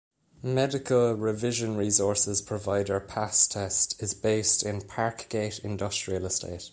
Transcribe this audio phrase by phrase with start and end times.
[0.41, 6.69] Medical revision resources provider Pastest is based in Parkgate Industrial Estate.